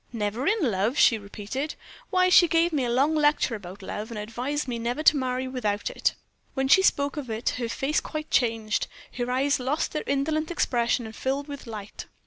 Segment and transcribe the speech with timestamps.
[0.11, 1.75] "Never in love!" she repeated.
[2.09, 5.47] "Why, she gave me a long lecture about love, and advised me never to marry
[5.47, 6.15] without it.
[6.55, 8.87] When she spoke of it her face quite changed,
[9.17, 12.07] her eyes lost their indolent expression and filled with light.